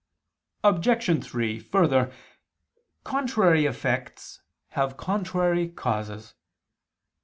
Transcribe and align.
Obj. 0.63 1.23
3: 1.23 1.59
Further, 1.59 2.11
contrary 3.03 3.67
effects 3.67 4.41
have 4.69 4.97
contrary 4.97 5.69
causes. 5.69 6.33